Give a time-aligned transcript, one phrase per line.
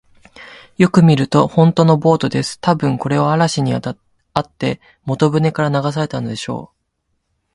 [0.79, 2.59] よく見ると、ほんとのボートです。
[2.59, 6.77] たぶん、これは嵐にあって本船から流されたのでしょう。